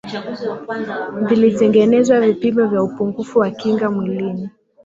vilitengenezwa 1.27 2.21
vipimo 2.21 2.67
vya 2.67 2.83
upungufu 2.83 3.39
wa 3.39 3.51
kinga 3.51 3.91
mwilini 3.91 4.49